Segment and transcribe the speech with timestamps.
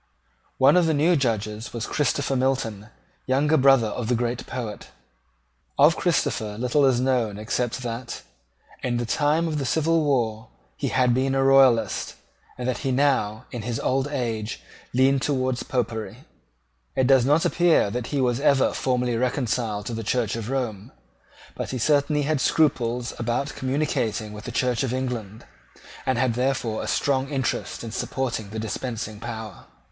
[0.57, 2.87] One of the new Judges was Christopher Milton,
[3.27, 4.87] younger brother of the great poet.
[5.77, 8.23] Of Christopher little is known except that,
[8.81, 12.15] in the time of the civil war, he had been a Royalist,
[12.57, 16.25] and that he now, in his old age, leaned towards Popery.
[16.95, 20.91] It does not appear that he was ever formally reconciled to the Church of Rome:
[21.53, 25.45] but he certainly had scruples about communicating with the Church of England,
[26.07, 29.67] and had therefore a strong interest in supporting the dispensing power.